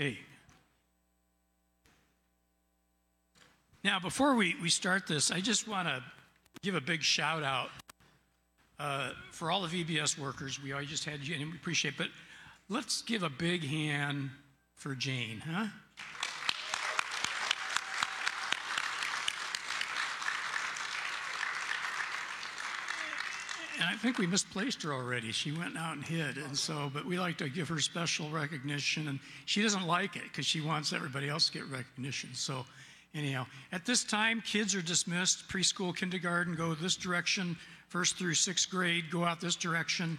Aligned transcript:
Hey. 0.00 0.16
Now, 3.84 4.00
before 4.00 4.34
we, 4.34 4.56
we 4.62 4.70
start 4.70 5.06
this, 5.06 5.30
I 5.30 5.40
just 5.40 5.68
want 5.68 5.88
to 5.88 6.02
give 6.62 6.74
a 6.74 6.80
big 6.80 7.02
shout 7.02 7.42
out 7.42 7.68
uh, 8.78 9.10
for 9.30 9.50
all 9.50 9.60
the 9.60 9.84
VBS 9.84 10.16
workers. 10.16 10.58
We 10.62 10.72
all 10.72 10.80
just 10.84 11.04
had 11.04 11.20
you, 11.20 11.34
and 11.34 11.50
we 11.50 11.54
appreciate 11.54 11.98
But 11.98 12.06
let's 12.70 13.02
give 13.02 13.22
a 13.22 13.28
big 13.28 13.62
hand 13.62 14.30
for 14.74 14.94
Jane, 14.94 15.42
huh? 15.46 15.66
And 23.80 23.88
I 23.88 23.94
think 23.94 24.18
we 24.18 24.26
misplaced 24.26 24.82
her 24.82 24.92
already. 24.92 25.32
She 25.32 25.52
went 25.52 25.78
out 25.78 25.94
and 25.94 26.04
hid. 26.04 26.36
And 26.36 26.56
so, 26.56 26.90
but 26.92 27.06
we 27.06 27.18
like 27.18 27.38
to 27.38 27.48
give 27.48 27.66
her 27.70 27.80
special 27.80 28.28
recognition. 28.28 29.08
And 29.08 29.18
she 29.46 29.62
doesn't 29.62 29.86
like 29.86 30.16
it 30.16 30.24
because 30.24 30.44
she 30.44 30.60
wants 30.60 30.92
everybody 30.92 31.30
else 31.30 31.48
to 31.48 31.58
get 31.58 31.66
recognition. 31.66 32.34
So, 32.34 32.66
anyhow, 33.14 33.46
at 33.72 33.86
this 33.86 34.04
time, 34.04 34.42
kids 34.42 34.74
are 34.74 34.82
dismissed. 34.82 35.48
Preschool, 35.48 35.96
kindergarten 35.96 36.56
go 36.56 36.74
this 36.74 36.94
direction. 36.94 37.56
First 37.88 38.16
through 38.18 38.34
sixth 38.34 38.68
grade 38.68 39.10
go 39.10 39.24
out 39.24 39.40
this 39.40 39.56
direction. 39.56 40.18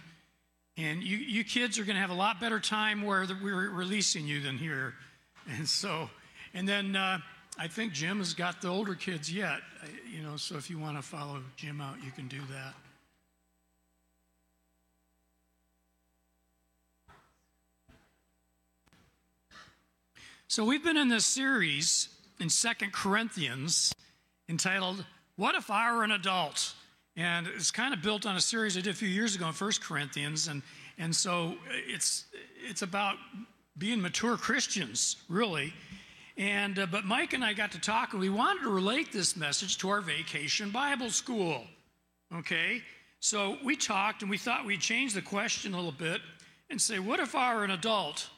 And 0.76 1.00
you, 1.00 1.16
you 1.18 1.44
kids 1.44 1.78
are 1.78 1.84
going 1.84 1.94
to 1.94 2.00
have 2.00 2.10
a 2.10 2.14
lot 2.14 2.40
better 2.40 2.58
time 2.58 3.02
where 3.02 3.24
we're 3.42 3.70
releasing 3.70 4.26
you 4.26 4.40
than 4.40 4.58
here. 4.58 4.94
And 5.50 5.68
so, 5.68 6.08
and 6.54 6.68
then 6.68 6.94
uh, 6.94 7.18
I 7.58 7.66
think 7.66 7.92
Jim 7.92 8.18
has 8.18 8.32
got 8.32 8.62
the 8.62 8.68
older 8.68 8.94
kids 8.94 9.32
yet. 9.32 9.58
You 10.08 10.22
know, 10.22 10.36
so 10.36 10.56
if 10.56 10.70
you 10.70 10.78
want 10.78 10.96
to 10.98 11.02
follow 11.02 11.42
Jim 11.56 11.80
out, 11.80 11.96
you 12.04 12.12
can 12.12 12.28
do 12.28 12.38
that. 12.52 12.74
So 20.52 20.66
we've 20.66 20.84
been 20.84 20.98
in 20.98 21.08
this 21.08 21.24
series 21.24 22.10
in 22.38 22.50
Second 22.50 22.92
Corinthians 22.92 23.90
entitled 24.50 25.02
What 25.36 25.54
If 25.54 25.70
I 25.70 25.90
Were 25.90 26.04
an 26.04 26.10
Adult? 26.10 26.74
And 27.16 27.46
it's 27.46 27.70
kind 27.70 27.94
of 27.94 28.02
built 28.02 28.26
on 28.26 28.36
a 28.36 28.40
series 28.42 28.76
I 28.76 28.82
did 28.82 28.90
a 28.90 28.94
few 28.94 29.08
years 29.08 29.34
ago 29.34 29.46
in 29.46 29.54
First 29.54 29.82
Corinthians. 29.82 30.48
And, 30.48 30.60
and 30.98 31.16
so 31.16 31.54
it's, 31.70 32.26
it's 32.68 32.82
about 32.82 33.16
being 33.78 34.02
mature 34.02 34.36
Christians, 34.36 35.16
really. 35.30 35.72
And, 36.36 36.78
uh, 36.78 36.84
but 36.84 37.06
Mike 37.06 37.32
and 37.32 37.42
I 37.42 37.54
got 37.54 37.72
to 37.72 37.80
talk, 37.80 38.12
and 38.12 38.20
we 38.20 38.28
wanted 38.28 38.64
to 38.64 38.68
relate 38.68 39.10
this 39.10 39.38
message 39.38 39.78
to 39.78 39.88
our 39.88 40.02
vacation 40.02 40.68
Bible 40.68 41.08
school. 41.08 41.64
Okay? 42.36 42.82
So 43.20 43.56
we 43.64 43.74
talked, 43.74 44.20
and 44.20 44.30
we 44.30 44.36
thought 44.36 44.66
we'd 44.66 44.82
change 44.82 45.14
the 45.14 45.22
question 45.22 45.72
a 45.72 45.76
little 45.76 45.92
bit 45.92 46.20
and 46.68 46.78
say, 46.78 46.98
What 46.98 47.20
if 47.20 47.34
I 47.34 47.54
were 47.54 47.64
an 47.64 47.70
adult 47.70 48.28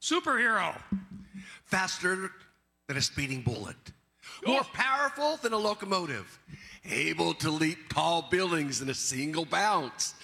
superhero? 0.00 0.80
Faster 1.70 2.30
than 2.88 2.96
a 2.96 3.00
speeding 3.00 3.42
bullet, 3.42 3.76
more 4.46 4.64
powerful 4.72 5.36
than 5.36 5.52
a 5.52 5.58
locomotive, 5.58 6.38
able 6.84 7.34
to 7.34 7.50
leap 7.50 7.92
tall 7.92 8.26
buildings 8.30 8.82
in 8.82 8.88
a 8.88 8.94
single 8.94 9.44
bounce. 9.44 10.14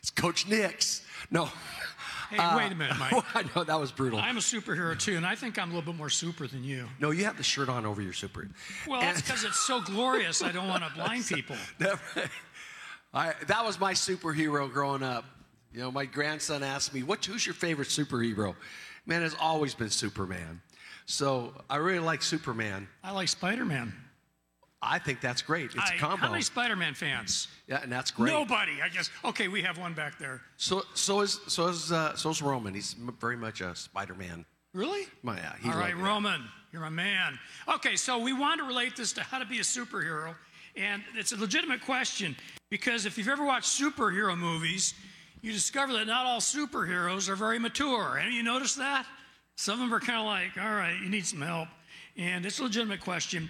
It's 0.00 0.10
Coach 0.10 0.46
Nix. 0.48 1.02
No. 1.30 1.48
Hey, 2.30 2.38
uh, 2.38 2.56
wait 2.56 2.72
a 2.72 2.74
minute, 2.74 2.98
Mike. 2.98 3.24
I 3.34 3.44
know 3.54 3.62
that 3.62 3.78
was 3.78 3.92
brutal. 3.92 4.18
I'm 4.18 4.36
a 4.36 4.40
superhero 4.40 4.98
too, 4.98 5.16
and 5.16 5.24
I 5.24 5.36
think 5.36 5.58
I'm 5.58 5.70
a 5.70 5.74
little 5.74 5.92
bit 5.92 5.96
more 5.96 6.10
super 6.10 6.48
than 6.48 6.64
you. 6.64 6.88
No, 6.98 7.12
you 7.12 7.24
have 7.24 7.36
the 7.36 7.44
shirt 7.44 7.68
on 7.68 7.86
over 7.86 8.02
your 8.02 8.12
super. 8.12 8.48
Well, 8.88 9.00
and, 9.00 9.08
that's 9.08 9.22
because 9.22 9.44
it's 9.44 9.60
so 9.60 9.80
glorious. 9.80 10.42
I 10.42 10.50
don't 10.50 10.68
want 10.68 10.82
to 10.82 10.90
blind 10.94 11.24
people. 11.28 11.56
I, 13.14 13.32
that 13.46 13.64
was 13.64 13.78
my 13.78 13.92
superhero 13.92 14.70
growing 14.70 15.04
up. 15.04 15.24
You 15.72 15.80
know, 15.80 15.92
my 15.92 16.04
grandson 16.04 16.64
asked 16.64 16.92
me, 16.92 17.04
"What? 17.04 17.24
Who's 17.24 17.46
your 17.46 17.54
favorite 17.54 17.88
superhero?" 17.88 18.56
Man, 19.06 19.22
it's 19.22 19.36
always 19.40 19.74
been 19.74 19.90
Superman. 19.90 20.60
So 21.06 21.54
I 21.70 21.76
really 21.76 22.00
like 22.00 22.22
Superman. 22.22 22.88
I 23.02 23.12
like 23.12 23.28
Spider 23.28 23.64
Man. 23.64 23.94
I 24.82 24.98
think 24.98 25.20
that's 25.20 25.40
great. 25.40 25.66
It's 25.74 25.90
I, 25.90 25.94
a 25.94 25.98
combo. 25.98 26.16
How 26.16 26.30
many 26.30 26.42
Spider 26.42 26.76
Man 26.76 26.94
fans? 26.94 27.48
Yeah, 27.66 27.80
and 27.82 27.90
that's 27.90 28.10
great. 28.10 28.32
Nobody, 28.32 28.82
I 28.82 28.88
guess. 28.88 29.10
Okay, 29.24 29.48
we 29.48 29.62
have 29.62 29.78
one 29.78 29.94
back 29.94 30.18
there. 30.18 30.42
So, 30.56 30.82
so 30.94 31.20
is 31.20 31.40
so 31.46 31.68
is 31.68 31.90
uh, 31.92 32.14
so 32.16 32.30
is 32.30 32.42
Roman. 32.42 32.74
He's 32.74 32.94
very 33.20 33.36
much 33.36 33.60
a 33.60 33.74
Spider 33.74 34.14
Man. 34.14 34.44
Really? 34.74 35.06
My, 35.22 35.38
yeah. 35.38 35.72
All 35.72 35.78
right, 35.78 35.96
Roman, 35.96 36.42
you're 36.70 36.84
a 36.84 36.90
man. 36.90 37.38
Okay, 37.66 37.96
so 37.96 38.18
we 38.18 38.34
want 38.34 38.60
to 38.60 38.66
relate 38.66 38.94
this 38.94 39.14
to 39.14 39.22
how 39.22 39.38
to 39.38 39.46
be 39.46 39.58
a 39.58 39.62
superhero, 39.62 40.34
and 40.76 41.02
it's 41.14 41.32
a 41.32 41.36
legitimate 41.36 41.80
question 41.80 42.36
because 42.68 43.06
if 43.06 43.16
you've 43.16 43.28
ever 43.28 43.44
watched 43.44 43.80
superhero 43.80 44.36
movies, 44.36 44.92
you 45.40 45.52
discover 45.52 45.94
that 45.94 46.06
not 46.06 46.26
all 46.26 46.40
superheroes 46.40 47.30
are 47.30 47.36
very 47.36 47.58
mature. 47.58 48.16
Have 48.16 48.30
you 48.30 48.42
noticed 48.42 48.76
that? 48.76 49.06
Some 49.56 49.74
of 49.74 49.80
them 49.80 49.94
are 49.94 50.00
kind 50.00 50.18
of 50.18 50.26
like, 50.26 50.62
all 50.62 50.74
right, 50.74 50.96
you 51.02 51.08
need 51.08 51.26
some 51.26 51.40
help. 51.40 51.68
And 52.16 52.44
it's 52.44 52.60
a 52.60 52.62
legitimate 52.62 53.00
question. 53.00 53.48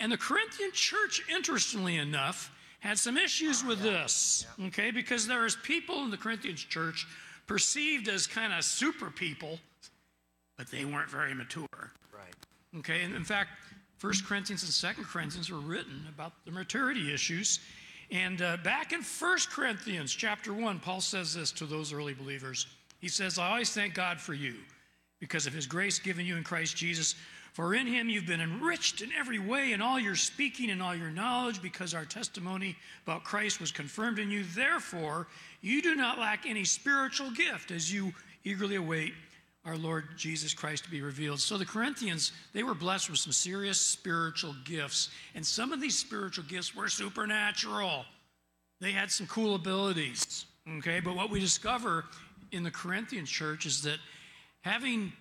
And 0.00 0.10
the 0.10 0.16
Corinthian 0.16 0.72
church, 0.72 1.22
interestingly 1.32 1.96
enough, 1.96 2.50
had 2.80 2.98
some 2.98 3.16
issues 3.16 3.64
with 3.64 3.80
this, 3.80 4.46
okay? 4.66 4.90
Because 4.90 5.26
there 5.26 5.46
is 5.46 5.56
people 5.56 6.02
in 6.02 6.10
the 6.10 6.16
Corinthian 6.16 6.56
church 6.56 7.06
perceived 7.46 8.08
as 8.08 8.26
kind 8.26 8.52
of 8.52 8.64
super 8.64 9.10
people, 9.10 9.58
but 10.58 10.70
they 10.70 10.84
weren't 10.84 11.08
very 11.08 11.34
mature. 11.34 11.66
Right. 12.12 12.80
Okay, 12.80 13.02
and 13.02 13.14
in 13.14 13.24
fact, 13.24 13.50
First 13.96 14.26
Corinthians 14.26 14.64
and 14.64 14.72
Second 14.72 15.04
Corinthians 15.04 15.50
were 15.50 15.60
written 15.60 16.04
about 16.12 16.32
the 16.44 16.50
maturity 16.50 17.14
issues. 17.14 17.60
And 18.10 18.42
uh, 18.42 18.58
back 18.58 18.92
in 18.92 19.02
First 19.02 19.50
Corinthians 19.50 20.12
chapter 20.12 20.52
1, 20.52 20.80
Paul 20.80 21.00
says 21.00 21.34
this 21.34 21.52
to 21.52 21.64
those 21.64 21.92
early 21.92 22.12
believers. 22.12 22.66
He 23.00 23.08
says, 23.08 23.38
I 23.38 23.48
always 23.48 23.72
thank 23.72 23.94
God 23.94 24.20
for 24.20 24.34
you 24.34 24.56
because 25.24 25.46
of 25.46 25.54
his 25.54 25.66
grace 25.66 25.98
given 25.98 26.26
you 26.26 26.36
in 26.36 26.44
Christ 26.44 26.76
Jesus. 26.76 27.14
For 27.54 27.74
in 27.74 27.86
him 27.86 28.10
you've 28.10 28.26
been 28.26 28.42
enriched 28.42 29.00
in 29.00 29.10
every 29.18 29.38
way 29.38 29.72
in 29.72 29.80
all 29.80 29.98
your 29.98 30.16
speaking 30.16 30.68
and 30.68 30.82
all 30.82 30.94
your 30.94 31.08
knowledge, 31.08 31.62
because 31.62 31.94
our 31.94 32.04
testimony 32.04 32.76
about 33.06 33.24
Christ 33.24 33.58
was 33.58 33.72
confirmed 33.72 34.18
in 34.18 34.30
you. 34.30 34.44
Therefore, 34.44 35.26
you 35.62 35.80
do 35.80 35.94
not 35.94 36.18
lack 36.18 36.44
any 36.44 36.62
spiritual 36.64 37.30
gift 37.30 37.70
as 37.70 37.90
you 37.90 38.12
eagerly 38.44 38.76
await 38.76 39.14
our 39.64 39.78
Lord 39.78 40.04
Jesus 40.18 40.52
Christ 40.52 40.84
to 40.84 40.90
be 40.90 41.00
revealed. 41.00 41.40
So 41.40 41.56
the 41.56 41.64
Corinthians, 41.64 42.32
they 42.52 42.62
were 42.62 42.74
blessed 42.74 43.08
with 43.08 43.18
some 43.18 43.32
serious 43.32 43.80
spiritual 43.80 44.54
gifts. 44.66 45.08
And 45.34 45.46
some 45.46 45.72
of 45.72 45.80
these 45.80 45.96
spiritual 45.96 46.44
gifts 46.44 46.76
were 46.76 46.90
supernatural. 46.90 48.04
They 48.82 48.92
had 48.92 49.10
some 49.10 49.26
cool 49.26 49.54
abilities. 49.54 50.44
Okay, 50.78 51.00
but 51.00 51.16
what 51.16 51.30
we 51.30 51.40
discover 51.40 52.04
in 52.52 52.62
the 52.62 52.70
Corinthian 52.70 53.24
church 53.24 53.64
is 53.64 53.80
that 53.82 53.98
having 54.64 55.12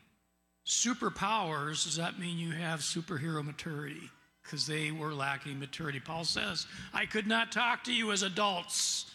superpowers, 0.65 1.83
does 1.83 1.97
that 1.97 2.17
mean 2.17 2.37
you 2.37 2.51
have 2.51 2.79
superhero 2.79 3.43
maturity? 3.43 4.09
Because 4.41 4.65
they 4.65 4.91
were 4.91 5.13
lacking 5.13 5.59
maturity. 5.59 5.99
Paul 5.99 6.23
says, 6.23 6.65
I 6.93 7.05
could 7.05 7.27
not 7.27 7.51
talk 7.51 7.83
to 7.83 7.93
you 7.93 8.11
as 8.13 8.23
adults, 8.23 9.11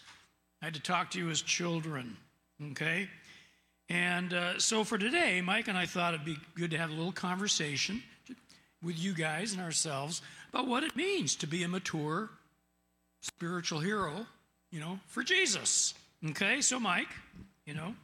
I 0.61 0.65
had 0.65 0.75
to 0.75 0.81
talk 0.81 1.11
to 1.11 1.19
you 1.19 1.29
as 1.29 1.41
children. 1.41 2.15
Okay? 2.71 3.07
And 3.89 4.33
uh, 4.33 4.59
so 4.59 4.83
for 4.83 4.99
today, 4.99 5.41
Mike 5.41 5.67
and 5.67 5.77
I 5.77 5.87
thought 5.87 6.13
it'd 6.13 6.25
be 6.25 6.37
good 6.53 6.71
to 6.71 6.77
have 6.77 6.91
a 6.91 6.93
little 6.93 7.11
conversation 7.11 8.03
with 8.83 8.99
you 8.99 9.13
guys 9.13 9.53
and 9.53 9.61
ourselves 9.61 10.21
about 10.53 10.67
what 10.67 10.83
it 10.83 10.95
means 10.95 11.35
to 11.37 11.47
be 11.47 11.63
a 11.63 11.67
mature 11.67 12.29
spiritual 13.21 13.79
hero, 13.79 14.27
you 14.71 14.79
know, 14.79 14.99
for 15.07 15.23
Jesus. 15.23 15.95
Okay? 16.29 16.61
So, 16.61 16.79
Mike, 16.79 17.09
you 17.65 17.73
know, 17.73 17.95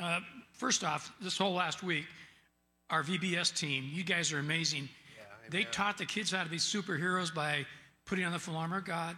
uh, 0.00 0.20
first 0.58 0.84
off, 0.84 1.12
this 1.20 1.38
whole 1.38 1.54
last 1.54 1.82
week, 1.82 2.04
our 2.90 3.02
VBS 3.02 3.56
team, 3.56 3.88
you 3.90 4.04
guys 4.04 4.32
are 4.32 4.38
amazing. 4.38 4.88
Yeah, 5.16 5.24
they 5.50 5.64
taught 5.64 5.96
the 5.96 6.06
kids 6.06 6.32
how 6.32 6.44
to 6.44 6.50
be 6.50 6.58
superheroes 6.58 7.34
by 7.34 7.64
putting 8.04 8.24
on 8.24 8.32
the 8.32 8.38
full 8.38 8.56
armor 8.56 8.78
of 8.78 8.84
God, 8.84 9.16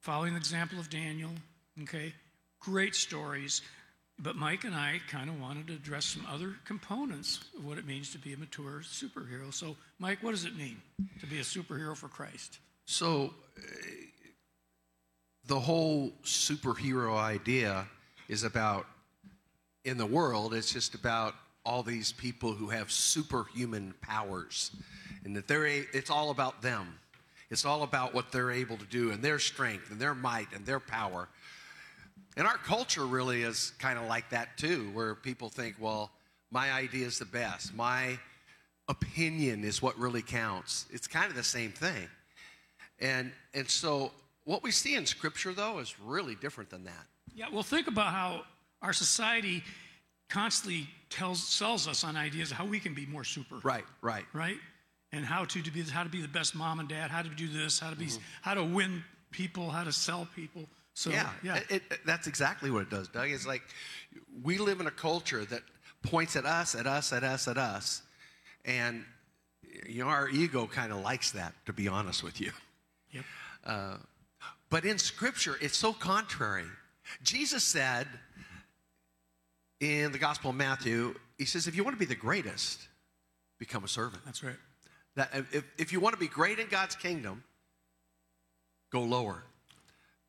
following 0.00 0.34
the 0.34 0.38
example 0.38 0.78
of 0.78 0.90
Daniel. 0.90 1.30
Okay, 1.82 2.12
great 2.60 2.94
stories. 2.94 3.62
But 4.18 4.36
Mike 4.36 4.62
and 4.62 4.74
I 4.74 5.00
kind 5.10 5.28
of 5.28 5.40
wanted 5.40 5.66
to 5.68 5.72
address 5.72 6.04
some 6.04 6.24
other 6.30 6.54
components 6.64 7.40
of 7.58 7.64
what 7.64 7.78
it 7.78 7.86
means 7.86 8.12
to 8.12 8.18
be 8.18 8.32
a 8.32 8.36
mature 8.36 8.80
superhero. 8.84 9.52
So, 9.52 9.76
Mike, 9.98 10.22
what 10.22 10.30
does 10.30 10.44
it 10.44 10.56
mean 10.56 10.80
to 11.18 11.26
be 11.26 11.38
a 11.38 11.42
superhero 11.42 11.96
for 11.96 12.06
Christ? 12.06 12.60
So, 12.84 13.34
uh, 13.58 13.62
the 15.46 15.58
whole 15.58 16.12
superhero 16.22 17.16
idea 17.16 17.86
is 18.28 18.44
about 18.44 18.86
in 19.84 19.98
the 19.98 20.06
world, 20.06 20.54
it's 20.54 20.72
just 20.72 20.94
about 20.94 21.34
all 21.64 21.82
these 21.82 22.12
people 22.12 22.52
who 22.52 22.68
have 22.68 22.90
superhuman 22.90 23.94
powers 24.00 24.70
and 25.24 25.34
that 25.36 25.48
they're 25.48 25.66
a, 25.66 25.84
it's 25.92 26.10
all 26.10 26.30
about 26.30 26.62
them. 26.62 26.98
It's 27.50 27.64
all 27.64 27.82
about 27.82 28.14
what 28.14 28.32
they're 28.32 28.50
able 28.50 28.76
to 28.76 28.84
do 28.86 29.10
and 29.10 29.22
their 29.22 29.38
strength 29.38 29.90
and 29.90 30.00
their 30.00 30.14
might 30.14 30.48
and 30.54 30.64
their 30.66 30.80
power. 30.80 31.28
And 32.36 32.46
our 32.46 32.56
culture 32.56 33.06
really 33.06 33.42
is 33.42 33.72
kind 33.78 33.98
of 33.98 34.06
like 34.06 34.30
that 34.30 34.56
too 34.58 34.90
where 34.92 35.14
people 35.14 35.48
think 35.48 35.76
well 35.78 36.10
my 36.50 36.72
idea 36.72 37.06
is 37.06 37.18
the 37.18 37.24
best. 37.24 37.74
My 37.74 38.18
opinion 38.88 39.64
is 39.64 39.82
what 39.82 39.98
really 39.98 40.22
counts. 40.22 40.86
It's 40.92 41.06
kind 41.06 41.30
of 41.30 41.36
the 41.36 41.44
same 41.44 41.72
thing. 41.72 42.08
And 43.00 43.32
and 43.54 43.68
so 43.68 44.12
what 44.44 44.62
we 44.62 44.70
see 44.70 44.94
in 44.96 45.06
scripture 45.06 45.52
though 45.52 45.78
is 45.78 45.98
really 46.00 46.34
different 46.34 46.70
than 46.70 46.84
that. 46.84 47.06
Yeah 47.34 47.46
well 47.52 47.62
think 47.62 47.86
about 47.86 48.12
how 48.12 48.42
our 48.84 48.92
society 48.92 49.62
constantly 50.28 50.86
tells 51.10 51.42
sells 51.42 51.88
us 51.88 52.04
on 52.04 52.16
ideas 52.16 52.50
of 52.50 52.56
how 52.58 52.66
we 52.66 52.78
can 52.78 52.94
be 52.94 53.06
more 53.06 53.24
super. 53.24 53.56
Right, 53.62 53.84
right. 54.02 54.24
Right? 54.32 54.58
And 55.12 55.24
how 55.24 55.44
to, 55.44 55.62
to 55.62 55.70
be 55.70 55.82
how 55.82 56.02
to 56.02 56.08
be 56.10 56.20
the 56.22 56.28
best 56.28 56.54
mom 56.54 56.80
and 56.80 56.88
dad, 56.88 57.10
how 57.10 57.22
to 57.22 57.28
do 57.28 57.48
this, 57.48 57.78
how 57.80 57.90
to 57.90 57.96
be 57.96 58.06
Mm-hmm. 58.06 58.22
how 58.42 58.54
to 58.54 58.64
win 58.64 59.02
people, 59.30 59.70
how 59.70 59.84
to 59.84 59.92
sell 59.92 60.28
people. 60.36 60.64
So 60.94 61.10
yeah, 61.10 61.30
yeah. 61.42 61.56
It, 61.70 61.82
it- 61.90 62.00
that's 62.06 62.26
exactly 62.26 62.70
what 62.70 62.82
it 62.82 62.90
does, 62.90 63.08
Doug. 63.08 63.30
It's 63.30 63.46
like 63.46 63.62
we 64.42 64.58
live 64.58 64.80
in 64.80 64.86
a 64.86 64.90
culture 64.92 65.44
that 65.46 65.62
points 66.02 66.36
at 66.36 66.44
us, 66.44 66.74
at 66.74 66.86
us, 66.86 67.12
at 67.12 67.24
us, 67.24 67.48
at 67.48 67.56
us, 67.58 68.02
and 68.64 69.04
you 69.86 70.02
know 70.04 70.08
our 70.10 70.28
ego 70.28 70.66
kind 70.66 70.92
of 70.92 70.98
likes 71.00 71.30
that. 71.32 71.54
To 71.66 71.72
be 71.72 71.88
honest 71.88 72.22
with 72.22 72.40
you, 72.40 72.52
Yep. 73.12 73.24
but 74.70 74.84
in 74.84 74.98
Scripture, 74.98 75.56
it's 75.60 75.76
so 75.78 75.92
contrary. 75.92 76.66
Jesus 77.22 77.62
said 77.64 78.06
in 79.84 80.12
the 80.12 80.18
Gospel 80.18 80.50
of 80.50 80.56
Matthew, 80.56 81.14
he 81.38 81.44
says, 81.44 81.66
"If 81.66 81.76
you 81.76 81.84
want 81.84 81.96
to 81.96 81.98
be 81.98 82.06
the 82.06 82.14
greatest, 82.14 82.88
become 83.58 83.84
a 83.84 83.88
servant." 83.88 84.24
That's 84.24 84.42
right. 84.42 84.56
That 85.16 85.30
if, 85.52 85.64
if 85.78 85.92
you 85.92 86.00
want 86.00 86.14
to 86.14 86.20
be 86.20 86.28
great 86.28 86.58
in 86.58 86.68
God's 86.68 86.96
kingdom, 86.96 87.44
go 88.90 89.02
lower, 89.02 89.44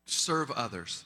serve 0.04 0.50
others. 0.50 1.04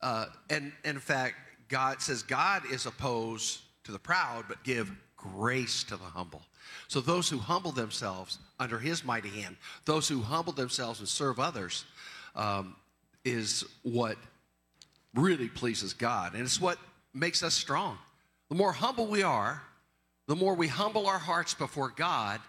Uh, 0.00 0.26
and, 0.48 0.72
and 0.84 0.96
in 0.96 1.00
fact, 1.00 1.34
God 1.68 2.00
says 2.00 2.22
God 2.22 2.62
is 2.70 2.86
opposed 2.86 3.60
to 3.84 3.92
the 3.92 3.98
proud, 3.98 4.46
but 4.48 4.62
give 4.64 4.90
grace 5.16 5.84
to 5.84 5.96
the 5.96 6.04
humble. 6.04 6.42
So 6.88 7.00
those 7.00 7.28
who 7.28 7.38
humble 7.38 7.72
themselves 7.72 8.38
under 8.58 8.78
His 8.78 9.04
mighty 9.04 9.28
hand, 9.28 9.56
those 9.84 10.08
who 10.08 10.20
humble 10.22 10.52
themselves 10.52 11.00
and 11.00 11.08
serve 11.08 11.38
others, 11.38 11.84
um, 12.34 12.76
is 13.24 13.64
what 13.82 14.16
really 15.14 15.48
pleases 15.48 15.92
God, 15.92 16.34
and 16.34 16.42
it's 16.42 16.60
what 16.60 16.78
makes 17.14 17.42
us 17.42 17.54
strong. 17.54 17.98
The 18.48 18.56
more 18.56 18.72
humble 18.72 19.06
we 19.06 19.22
are, 19.22 19.62
the 20.26 20.36
more 20.36 20.54
we 20.54 20.68
humble 20.68 21.06
our 21.06 21.18
hearts 21.18 21.54
before 21.54 21.90
God, 21.90 22.40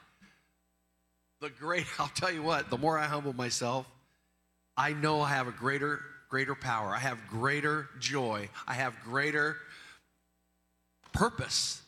the 1.40 1.50
great 1.50 1.86
i'll 2.00 2.08
tell 2.10 2.32
you 2.32 2.44
what 2.44 2.70
the 2.70 2.78
more 2.78 3.00
i 3.00 3.06
humble 3.06 3.34
myself 3.34 3.88
i 4.78 4.94
know 4.94 5.22
i 5.22 5.30
have 5.30 5.48
a 5.48 5.52
greater 5.52 6.00
greater 6.32 6.56
power. 6.56 6.96
I 6.96 7.00
have 7.00 7.28
greater 7.28 7.90
joy. 8.00 8.50
I 8.66 8.74
have 8.74 8.96
greater 9.04 9.58
purpose. 11.14 11.82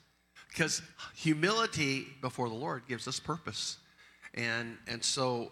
Because 0.49 0.83
humility 1.15 2.05
before 2.21 2.49
the 2.49 2.55
lord 2.55 2.83
gives 2.87 3.07
us 3.07 3.19
purpose. 3.19 3.77
And 4.35 4.77
and 4.87 5.03
so 5.03 5.51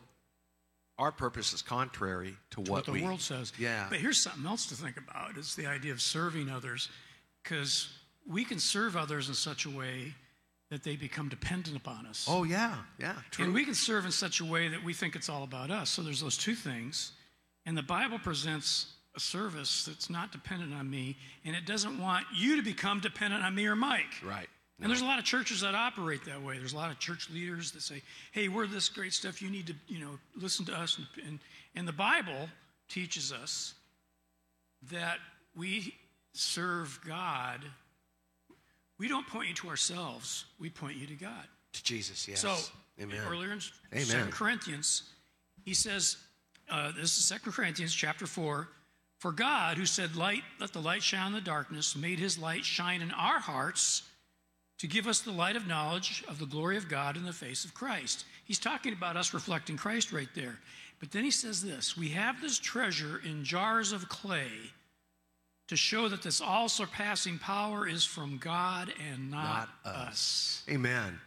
our 1.00 1.12
purpose 1.12 1.53
is 1.53 1.63
contrary 1.63 2.35
to 2.51 2.59
what, 2.59 2.69
what 2.69 2.85
the 2.85 2.91
we, 2.91 3.01
world 3.01 3.21
says. 3.21 3.53
yeah. 3.57 3.88
But 3.89 4.00
here's 4.00 4.19
something 4.19 4.45
else 4.45 4.68
to 4.68 4.75
think 4.75 4.97
about 4.97 5.38
is 5.38 5.56
the 5.56 5.65
idea 5.65 5.94
of 5.94 6.01
serving 6.01 6.50
others 6.50 6.89
because 7.43 7.89
we 8.27 8.43
can 8.45 8.59
serve 8.59 8.95
others 8.95 9.27
in 9.27 9.33
such 9.33 9.65
a 9.65 9.69
way 9.69 10.13
that 10.69 10.83
they 10.83 10.95
become 10.95 11.27
dependent 11.27 11.75
upon 11.75 12.05
us. 12.05 12.25
oh 12.29 12.43
yeah 12.43 12.77
yeah 12.97 13.15
true 13.29 13.45
And 13.45 13.53
we 13.53 13.65
can 13.65 13.73
serve 13.73 14.05
in 14.05 14.11
such 14.11 14.39
a 14.39 14.45
way 14.45 14.69
that 14.69 14.83
we 14.83 14.93
think 14.93 15.15
it's 15.15 15.29
all 15.29 15.43
about 15.43 15.69
us. 15.71 15.89
So 15.89 16.01
there's 16.01 16.21
those 16.21 16.38
two 16.38 16.55
things. 16.55 17.11
And 17.65 17.77
the 17.77 17.83
Bible 17.83 18.17
presents 18.19 18.93
a 19.15 19.19
service 19.19 19.85
that's 19.85 20.09
not 20.09 20.31
dependent 20.31 20.73
on 20.73 20.89
me, 20.89 21.17
and 21.43 21.55
it 21.55 21.65
doesn't 21.65 21.99
want 21.99 22.25
you 22.33 22.55
to 22.55 22.61
become 22.63 23.01
dependent 23.01 23.44
on 23.44 23.53
me 23.53 23.67
or 23.67 23.75
Mike. 23.75 24.13
right 24.23 24.47
And 24.79 24.89
there's 24.89 25.01
a 25.01 25.05
lot 25.05 25.19
of 25.19 25.25
churches 25.25 25.59
that 25.61 25.75
operate 25.75 26.23
that 26.25 26.41
way. 26.41 26.57
There's 26.57 26.73
a 26.73 26.77
lot 26.77 26.89
of 26.89 26.97
church 26.99 27.29
leaders 27.29 27.71
that 27.73 27.81
say, 27.81 28.01
"Hey, 28.31 28.47
we're 28.47 28.65
this 28.67 28.87
great 28.89 29.13
stuff. 29.13 29.41
You 29.41 29.49
need 29.51 29.67
to, 29.67 29.75
you 29.87 29.99
know, 29.99 30.17
listen 30.35 30.65
to 30.67 30.73
us." 30.73 30.97
And, 30.97 31.07
and, 31.27 31.39
and 31.75 31.87
the 31.87 31.91
Bible 31.94 32.49
teaches 32.87 33.31
us 33.33 33.73
that 34.89 35.17
we 35.55 35.94
serve 36.33 37.00
God. 37.06 37.62
We 38.98 39.07
don't 39.07 39.28
point 39.28 39.50
you 39.50 39.56
to 39.56 39.69
ourselves. 39.69 40.45
We 40.60 40.69
point 40.69 40.98
you 40.98 41.07
to 41.07 41.16
God. 41.16 41.48
to 41.74 41.83
jesus 41.83 42.28
yes 42.28 42.42
So 42.42 42.56
amen 43.01 43.19
earlier 43.28 43.51
in 43.54 43.62
Amen. 43.94 44.06
Second 44.06 44.31
Corinthians, 44.31 45.04
he 45.63 45.74
says, 45.74 46.18
uh, 46.69 46.92
this 46.92 47.18
is 47.18 47.25
Second 47.25 47.51
Corinthians 47.51 47.94
chapter 47.94 48.25
four. 48.25 48.69
For 49.19 49.31
God, 49.31 49.78
who 49.78 49.86
said, 49.86 50.16
"Light, 50.16 50.44
let 50.60 50.74
the 50.74 50.81
light 50.81 51.04
shine 51.04 51.28
in 51.28 51.33
the 51.33 51.42
darkness," 51.42 51.95
made 51.95 52.18
His 52.18 52.39
light 52.39 52.66
shine 52.66 53.04
in 53.04 53.12
our 53.12 53.39
hearts 53.39 54.01
to 54.80 54.88
give 54.88 55.06
us 55.06 55.22
the 55.22 55.31
light 55.31 55.56
of 55.56 55.68
knowledge 55.68 56.24
of 56.28 56.39
the 56.39 56.48
glory 56.48 56.75
of 56.75 56.89
God 56.89 57.16
in 57.16 57.24
the 57.24 57.33
face 57.33 57.63
of 57.63 57.75
Christ. 57.75 58.25
He's 58.45 58.57
talking 58.57 58.94
about 58.94 59.18
us 59.18 59.31
reflecting 59.31 59.78
Christ 59.78 60.12
right 60.12 60.30
there. 60.33 60.57
But 61.00 61.12
then 61.12 61.24
he 61.24 61.30
says 61.30 61.62
this: 61.62 61.95
We 61.95 62.10
have 62.10 62.42
this 62.42 62.57
treasure 62.57 63.22
in 63.24 63.44
jars 63.44 63.92
of 63.92 64.10
clay 64.10 64.72
to 65.71 65.77
show 65.77 66.09
that 66.09 66.21
this 66.21 66.41
all 66.41 66.68
surpassing 66.68 67.39
power 67.39 67.88
is 67.88 68.03
from 68.03 68.38
God 68.38 68.94
and 69.09 69.31
not, 69.31 69.69
Not 69.85 69.95
us. 69.95 70.07
us. 70.09 70.63
Amen. 70.69 71.18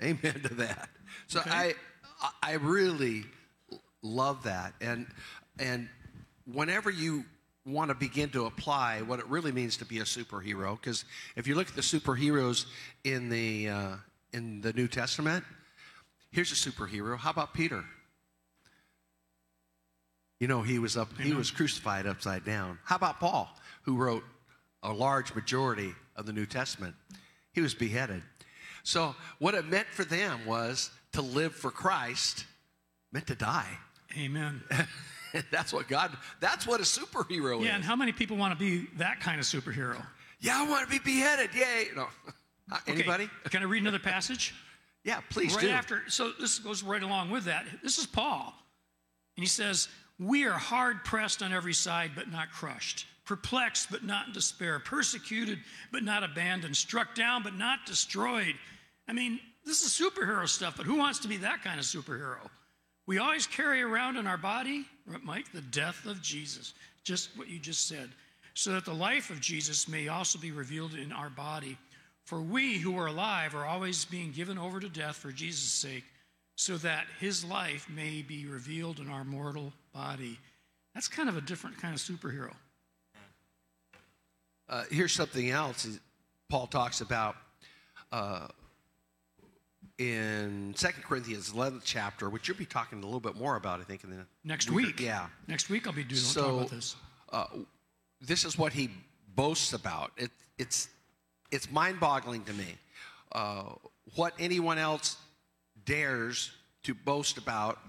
Amen 0.00 0.40
to 0.44 0.54
that. 0.54 0.88
So 1.26 1.40
Okay. 1.40 1.50
I 1.50 1.74
I 2.40 2.52
really 2.52 3.24
love 4.02 4.44
that. 4.44 4.74
And 4.80 5.08
and 5.58 5.88
whenever 6.52 6.88
you 6.88 7.24
want 7.66 7.88
to 7.88 7.96
begin 7.96 8.30
to 8.30 8.46
apply 8.46 9.02
what 9.02 9.18
it 9.18 9.26
really 9.26 9.50
means 9.50 9.76
to 9.78 9.84
be 9.84 9.98
a 9.98 10.04
superhero, 10.04 10.80
because 10.80 11.04
if 11.34 11.48
you 11.48 11.56
look 11.56 11.68
at 11.68 11.74
the 11.74 11.82
superheroes 11.82 12.66
in 13.02 13.28
the 13.28 13.68
uh, 13.70 13.96
in 14.32 14.60
the 14.60 14.72
New 14.72 14.86
Testament, 14.86 15.44
here's 16.30 16.52
a 16.52 16.70
superhero. 16.70 17.18
How 17.18 17.30
about 17.30 17.54
Peter? 17.54 17.84
You 20.38 20.46
know, 20.46 20.62
he 20.62 20.78
was 20.78 20.96
up 20.96 21.08
he 21.20 21.34
was 21.34 21.50
crucified 21.50 22.06
upside 22.06 22.44
down. 22.44 22.78
How 22.84 22.94
about 22.96 23.18
Paul, 23.18 23.50
who 23.82 23.96
wrote 23.96 24.24
a 24.82 24.92
large 24.92 25.34
majority 25.34 25.94
of 26.16 26.26
the 26.26 26.32
New 26.32 26.46
Testament? 26.46 26.94
He 27.52 27.60
was 27.60 27.74
beheaded. 27.74 28.22
So 28.82 29.14
what 29.38 29.54
it 29.54 29.66
meant 29.66 29.88
for 29.88 30.04
them 30.04 30.46
was 30.46 30.90
to 31.12 31.22
live 31.22 31.54
for 31.54 31.70
Christ 31.70 32.46
meant 33.12 33.26
to 33.26 33.34
die. 33.34 33.68
Amen. 34.18 34.62
that's 35.52 35.72
what 35.72 35.86
God 35.88 36.10
that's 36.40 36.66
what 36.66 36.80
a 36.80 36.84
superhero 36.84 37.58
is. 37.60 37.66
Yeah, 37.66 37.74
and 37.76 37.84
how 37.84 37.94
many 37.96 38.12
people 38.12 38.36
want 38.36 38.52
to 38.52 38.58
be 38.58 38.86
that 38.96 39.20
kind 39.20 39.38
of 39.38 39.46
superhero? 39.46 40.02
Yeah, 40.40 40.58
I 40.60 40.68
want 40.68 40.88
to 40.88 40.90
be 40.90 40.98
beheaded. 40.98 41.54
Yay. 41.54 41.88
No. 41.94 42.02
Uh, 42.02 42.32
Okay, 42.72 42.92
Anybody? 42.92 43.28
Can 43.50 43.62
I 43.62 43.66
read 43.66 43.82
another 43.82 43.98
passage? 43.98 44.54
Yeah, 45.02 45.20
please 45.30 45.54
right 45.54 45.62
do. 45.62 45.70
after, 45.70 46.02
so 46.08 46.30
this 46.38 46.58
goes 46.58 46.82
right 46.82 47.02
along 47.02 47.30
with 47.30 47.44
that. 47.44 47.64
This 47.82 47.96
is 47.96 48.04
Paul. 48.04 48.52
And 49.36 49.42
he 49.42 49.48
says, 49.48 49.88
We 50.18 50.44
are 50.44 50.52
hard 50.52 51.04
pressed 51.04 51.42
on 51.42 51.54
every 51.54 51.72
side, 51.72 52.10
but 52.14 52.30
not 52.30 52.50
crushed, 52.52 53.06
perplexed, 53.30 53.92
but 53.92 54.02
not 54.02 54.26
in 54.26 54.32
despair, 54.32 54.80
persecuted, 54.80 55.60
but 55.92 56.02
not 56.02 56.24
abandoned, 56.24 56.76
struck 56.76 57.14
down, 57.14 57.44
but 57.44 57.54
not 57.54 57.86
destroyed. 57.86 58.56
I 59.06 59.12
mean, 59.12 59.38
this 59.64 59.84
is 59.84 59.92
superhero 59.92 60.48
stuff, 60.48 60.76
but 60.76 60.84
who 60.84 60.96
wants 60.96 61.20
to 61.20 61.28
be 61.28 61.36
that 61.36 61.62
kind 61.62 61.78
of 61.78 61.86
superhero? 61.86 62.50
We 63.06 63.18
always 63.18 63.46
carry 63.46 63.82
around 63.82 64.16
in 64.16 64.26
our 64.26 64.36
body, 64.36 64.84
Mike, 65.22 65.52
the 65.52 65.60
death 65.60 66.06
of 66.06 66.20
Jesus, 66.20 66.74
just 67.04 67.30
what 67.38 67.46
you 67.46 67.60
just 67.60 67.86
said, 67.86 68.10
so 68.54 68.72
that 68.72 68.84
the 68.84 68.92
life 68.92 69.30
of 69.30 69.40
Jesus 69.40 69.86
may 69.86 70.08
also 70.08 70.36
be 70.36 70.50
revealed 70.50 70.94
in 70.94 71.12
our 71.12 71.30
body. 71.30 71.78
For 72.24 72.40
we 72.40 72.78
who 72.78 72.98
are 72.98 73.06
alive 73.06 73.54
are 73.54 73.64
always 73.64 74.04
being 74.04 74.32
given 74.32 74.58
over 74.58 74.80
to 74.80 74.88
death 74.88 75.14
for 75.14 75.30
Jesus' 75.30 75.70
sake, 75.70 76.04
so 76.56 76.78
that 76.78 77.06
his 77.20 77.44
life 77.44 77.88
may 77.88 78.22
be 78.22 78.46
revealed 78.46 78.98
in 78.98 79.08
our 79.08 79.22
mortal 79.22 79.72
body. 79.94 80.36
That's 80.94 81.06
kind 81.06 81.28
of 81.28 81.36
a 81.36 81.40
different 81.40 81.78
kind 81.78 81.94
of 81.94 82.00
superhero. 82.00 82.54
Uh, 84.70 84.84
here's 84.88 85.12
something 85.12 85.50
else 85.50 85.98
Paul 86.48 86.68
talks 86.68 87.00
about 87.00 87.34
uh, 88.12 88.46
in 89.98 90.74
2 90.76 90.88
Corinthians 91.04 91.52
11th 91.52 91.82
chapter, 91.84 92.30
which 92.30 92.46
you'll 92.46 92.56
be 92.56 92.64
talking 92.64 93.00
a 93.00 93.04
little 93.04 93.20
bit 93.20 93.36
more 93.36 93.56
about, 93.56 93.80
I 93.80 93.82
think, 93.82 94.04
in 94.04 94.10
the 94.10 94.26
Next 94.44 94.70
week. 94.70 95.00
Yeah. 95.00 95.26
Next 95.48 95.70
week 95.70 95.86
I'll 95.88 95.92
be 95.92 96.04
doing 96.04 96.22
talk 96.22 96.44
about 96.44 96.70
this. 96.70 96.96
uh, 97.32 97.46
this 98.20 98.44
is 98.44 98.56
what 98.56 98.72
he 98.72 98.90
boasts 99.34 99.72
about. 99.72 100.12
It, 100.16 100.30
it's 100.56 100.88
it's 101.50 101.70
mind-boggling 101.72 102.44
to 102.44 102.52
me 102.52 102.76
uh, 103.32 103.64
what 104.14 104.34
anyone 104.38 104.78
else 104.78 105.16
dares 105.84 106.52
to 106.84 106.94
boast 106.94 107.38
about. 107.38 107.80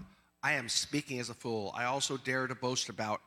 I 0.42 0.54
am 0.54 0.68
speaking 0.68 1.20
as 1.20 1.30
a 1.30 1.34
fool. 1.34 1.72
I 1.76 1.84
also 1.84 2.16
dare 2.16 2.48
to 2.48 2.56
boast 2.56 2.88
about. 2.88 3.20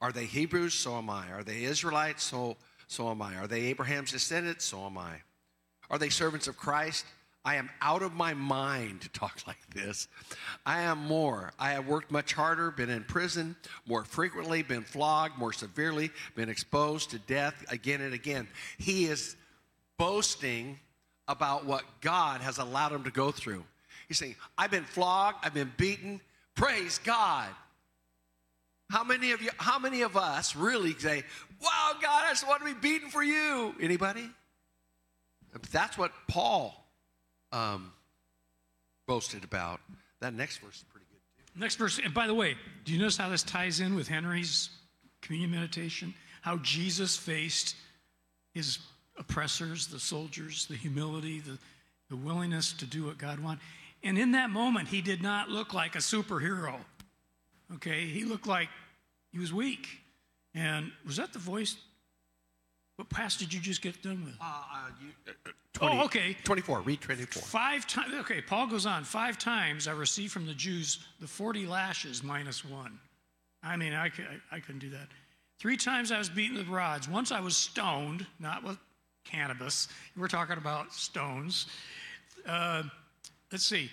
Are 0.00 0.12
they 0.12 0.24
Hebrews? 0.24 0.74
So 0.74 0.96
am 0.96 1.10
I. 1.10 1.30
Are 1.32 1.42
they 1.42 1.64
Israelites? 1.64 2.22
So 2.24 2.56
so 2.88 3.10
am 3.10 3.20
I. 3.20 3.36
Are 3.36 3.46
they 3.46 3.66
Abraham's 3.66 4.12
descendants? 4.12 4.64
So 4.64 4.84
am 4.86 4.96
I. 4.96 5.16
Are 5.90 5.98
they 5.98 6.08
servants 6.08 6.48
of 6.48 6.56
Christ? 6.56 7.04
I 7.44 7.54
am 7.56 7.70
out 7.80 8.02
of 8.02 8.14
my 8.14 8.34
mind 8.34 9.02
to 9.02 9.08
talk 9.10 9.40
like 9.46 9.70
this. 9.74 10.08
I 10.66 10.82
am 10.82 10.98
more. 10.98 11.52
I 11.58 11.70
have 11.70 11.86
worked 11.86 12.10
much 12.10 12.32
harder, 12.32 12.70
been 12.70 12.90
in 12.90 13.04
prison 13.04 13.56
more 13.86 14.04
frequently, 14.04 14.62
been 14.62 14.82
flogged 14.82 15.38
more 15.38 15.52
severely, 15.52 16.10
been 16.34 16.48
exposed 16.48 17.10
to 17.10 17.18
death 17.20 17.64
again 17.70 18.00
and 18.00 18.14
again. 18.14 18.48
He 18.78 19.04
is 19.04 19.36
boasting 19.98 20.78
about 21.26 21.66
what 21.66 21.84
God 22.00 22.40
has 22.40 22.58
allowed 22.58 22.92
him 22.92 23.04
to 23.04 23.10
go 23.10 23.30
through. 23.30 23.64
He's 24.08 24.18
saying, 24.18 24.36
I've 24.56 24.70
been 24.70 24.84
flogged, 24.84 25.38
I've 25.42 25.54
been 25.54 25.72
beaten. 25.76 26.20
Praise 26.54 26.98
God. 26.98 27.48
How 28.90 29.04
many 29.04 29.32
of 29.32 29.42
you, 29.42 29.50
how 29.58 29.78
many 29.78 30.02
of 30.02 30.16
us 30.16 30.56
really 30.56 30.94
say, 30.94 31.24
Wow, 31.60 31.92
God, 32.00 32.24
I 32.24 32.30
just 32.30 32.46
want 32.46 32.60
to 32.60 32.74
be 32.74 32.80
beaten 32.80 33.10
for 33.10 33.22
you? 33.22 33.74
Anybody? 33.80 34.28
That's 35.72 35.98
what 35.98 36.12
Paul 36.28 36.74
um, 37.52 37.92
boasted 39.06 39.44
about. 39.44 39.80
That 40.20 40.34
next 40.34 40.58
verse 40.58 40.76
is 40.76 40.84
pretty 40.90 41.06
good. 41.10 41.18
Too. 41.54 41.60
Next 41.60 41.76
verse, 41.76 42.00
and 42.02 42.14
by 42.14 42.26
the 42.26 42.34
way, 42.34 42.56
do 42.84 42.92
you 42.92 42.98
notice 42.98 43.16
how 43.16 43.28
this 43.28 43.42
ties 43.42 43.80
in 43.80 43.94
with 43.94 44.08
Henry's 44.08 44.70
communion 45.20 45.50
meditation? 45.50 46.14
How 46.42 46.58
Jesus 46.58 47.16
faced 47.16 47.76
his 48.54 48.78
oppressors, 49.18 49.88
the 49.88 49.98
soldiers, 49.98 50.66
the 50.66 50.76
humility, 50.76 51.40
the, 51.40 51.58
the 52.08 52.16
willingness 52.16 52.72
to 52.74 52.86
do 52.86 53.04
what 53.06 53.18
God 53.18 53.40
wanted. 53.40 53.60
And 54.02 54.16
in 54.16 54.32
that 54.32 54.50
moment, 54.50 54.88
he 54.88 55.02
did 55.02 55.22
not 55.22 55.48
look 55.48 55.74
like 55.74 55.94
a 55.94 55.98
superhero. 55.98 56.76
Okay, 57.74 58.06
he 58.06 58.24
looked 58.24 58.46
like 58.46 58.68
he 59.32 59.38
was 59.38 59.52
weak. 59.52 59.86
And 60.54 60.90
was 61.06 61.16
that 61.16 61.32
the 61.32 61.38
voice? 61.38 61.76
What 62.96 63.08
pass 63.08 63.36
did 63.36 63.52
you 63.52 63.60
just 63.60 63.82
get 63.82 64.02
done 64.02 64.24
with? 64.24 64.34
Uh, 64.40 64.44
uh, 64.44 64.88
you, 65.00 65.08
uh, 65.46 65.50
20, 65.74 65.98
oh, 65.98 66.04
okay. 66.06 66.36
24, 66.42 66.80
read 66.80 67.00
24. 67.00 67.42
Five 67.42 67.86
times, 67.86 68.12
okay, 68.20 68.40
Paul 68.40 68.66
goes 68.66 68.86
on. 68.86 69.04
Five 69.04 69.38
times 69.38 69.86
I 69.86 69.92
received 69.92 70.32
from 70.32 70.46
the 70.46 70.54
Jews 70.54 71.06
the 71.20 71.28
40 71.28 71.66
lashes 71.66 72.24
minus 72.24 72.64
one. 72.64 72.98
I 73.62 73.76
mean, 73.76 73.92
I, 73.92 74.06
I, 74.06 74.56
I 74.56 74.60
couldn't 74.60 74.80
do 74.80 74.90
that. 74.90 75.08
Three 75.58 75.76
times 75.76 76.10
I 76.10 76.18
was 76.18 76.28
beaten 76.28 76.56
with 76.56 76.68
rods. 76.68 77.08
Once 77.08 77.30
I 77.30 77.40
was 77.40 77.56
stoned, 77.56 78.26
not 78.40 78.64
with 78.64 78.78
cannabis. 79.24 79.88
We're 80.16 80.28
talking 80.28 80.56
about 80.56 80.92
stones. 80.92 81.66
Uh, 82.46 82.84
let's 83.52 83.64
see. 83.64 83.90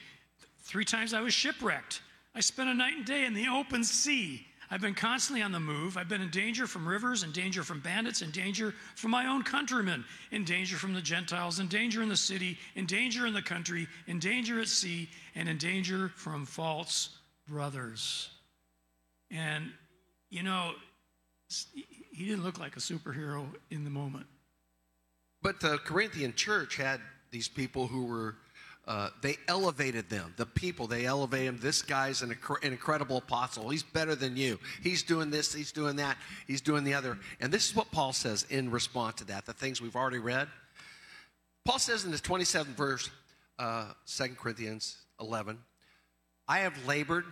Three 0.61 0.85
times 0.85 1.13
I 1.13 1.21
was 1.21 1.33
shipwrecked. 1.33 2.01
I 2.35 2.41
spent 2.41 2.69
a 2.69 2.73
night 2.73 2.97
and 2.97 3.05
day 3.05 3.25
in 3.25 3.33
the 3.33 3.47
open 3.47 3.83
sea. 3.83 4.45
I've 4.69 4.81
been 4.81 4.95
constantly 4.95 5.41
on 5.41 5.51
the 5.51 5.59
move. 5.59 5.95
I've 5.95 6.09
been 6.09 6.21
in 6.21 6.31
danger 6.31 6.67
from 6.67 6.87
rivers, 6.87 7.23
in 7.23 7.31
danger 7.31 7.63
from 7.63 7.79
bandits, 7.79 8.21
in 8.21 8.31
danger 8.31 8.73
from 8.95 9.11
my 9.11 9.27
own 9.27 9.43
countrymen, 9.43 10.03
in 10.31 10.43
danger 10.43 10.75
from 10.75 10.93
the 10.93 11.01
Gentiles, 11.01 11.59
in 11.59 11.67
danger 11.67 12.01
in 12.01 12.09
the 12.09 12.17
city, 12.17 12.57
in 12.75 12.85
danger 12.85 13.25
in 13.25 13.33
the 13.33 13.41
country, 13.41 13.87
in 14.07 14.19
danger 14.19 14.59
at 14.59 14.67
sea, 14.67 15.07
and 15.35 15.47
in 15.47 15.57
danger 15.57 16.11
from 16.15 16.45
false 16.45 17.09
brothers. 17.47 18.29
And, 19.31 19.71
you 20.29 20.43
know, 20.43 20.71
he 22.11 22.25
didn't 22.25 22.43
look 22.43 22.59
like 22.59 22.75
a 22.75 22.79
superhero 22.79 23.45
in 23.69 23.83
the 23.83 23.89
moment. 23.89 24.25
But 25.41 25.59
the 25.59 25.77
Corinthian 25.77 26.33
church 26.33 26.75
had 26.75 26.99
these 27.29 27.47
people 27.47 27.87
who 27.87 28.05
were, 28.05 28.35
uh, 28.87 29.09
they 29.21 29.37
elevated 29.47 30.09
them. 30.09 30.33
The 30.37 30.45
people, 30.45 30.85
they 30.85 31.05
elevated 31.05 31.55
them. 31.55 31.59
This 31.61 31.81
guy's 31.81 32.21
an, 32.21 32.37
an 32.61 32.71
incredible 32.71 33.17
apostle. 33.17 33.69
He's 33.69 33.83
better 33.83 34.13
than 34.13 34.37
you. 34.37 34.59
He's 34.83 35.01
doing 35.01 35.31
this, 35.31 35.53
he's 35.53 35.71
doing 35.71 35.95
that, 35.95 36.17
he's 36.45 36.61
doing 36.61 36.83
the 36.83 36.93
other. 36.93 37.17
And 37.39 37.51
this 37.51 37.67
is 37.67 37.75
what 37.75 37.91
Paul 37.91 38.13
says 38.13 38.45
in 38.49 38.69
response 38.69 39.15
to 39.15 39.25
that, 39.25 39.45
the 39.45 39.53
things 39.53 39.81
we've 39.81 39.95
already 39.95 40.19
read. 40.19 40.47
Paul 41.65 41.79
says 41.79 42.05
in 42.05 42.11
the 42.11 42.17
27th 42.17 42.65
verse, 42.65 43.09
uh, 43.57 43.87
2 44.05 44.35
Corinthians 44.37 44.97
11, 45.19 45.57
I 46.47 46.59
have 46.59 46.85
labored 46.85 47.25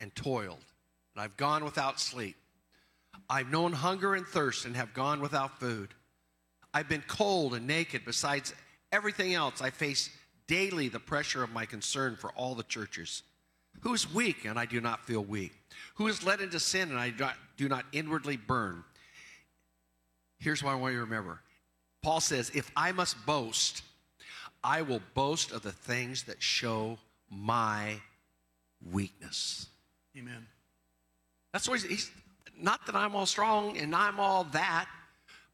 and 0.00 0.12
toiled, 0.16 0.64
and 1.14 1.22
I've 1.22 1.36
gone 1.36 1.64
without 1.64 2.00
sleep. 2.00 2.36
I've 3.30 3.50
known 3.50 3.72
hunger 3.72 4.14
and 4.14 4.26
thirst 4.26 4.64
and 4.64 4.74
have 4.74 4.92
gone 4.92 5.20
without 5.20 5.60
food. 5.60 5.94
I've 6.74 6.88
been 6.88 7.04
cold 7.06 7.54
and 7.54 7.66
naked. 7.66 8.02
Besides 8.04 8.54
everything 8.90 9.34
else, 9.34 9.60
I 9.60 9.70
face 9.70 10.10
daily 10.48 10.88
the 10.88 10.98
pressure 10.98 11.44
of 11.44 11.50
my 11.50 11.64
concern 11.64 12.16
for 12.16 12.30
all 12.32 12.56
the 12.56 12.64
churches. 12.64 13.22
Who 13.82 13.94
is 13.94 14.12
weak 14.12 14.44
and 14.44 14.58
I 14.58 14.66
do 14.66 14.80
not 14.80 15.06
feel 15.06 15.24
weak? 15.24 15.52
Who 15.94 16.08
is 16.08 16.24
led 16.24 16.40
into 16.40 16.58
sin 16.58 16.90
and 16.90 16.98
I 16.98 17.12
do 17.56 17.68
not 17.68 17.84
inwardly 17.92 18.36
burn? 18.36 18.82
Here's 20.38 20.62
what 20.62 20.72
I 20.72 20.74
want 20.74 20.94
you 20.94 20.98
to 20.98 21.04
remember 21.04 21.40
Paul 22.02 22.20
says, 22.20 22.50
If 22.54 22.70
I 22.74 22.90
must 22.90 23.24
boast, 23.24 23.82
I 24.64 24.82
will 24.82 25.00
boast 25.14 25.52
of 25.52 25.62
the 25.62 25.72
things 25.72 26.24
that 26.24 26.42
show 26.42 26.98
my 27.30 28.00
weakness. 28.90 29.68
Amen. 30.16 30.46
That's 31.52 31.68
what 31.68 31.80
he's, 31.80 31.88
he's 31.88 32.10
not 32.60 32.84
that 32.86 32.96
I'm 32.96 33.14
all 33.14 33.26
strong 33.26 33.78
and 33.78 33.94
I'm 33.94 34.18
all 34.18 34.44
that 34.44 34.88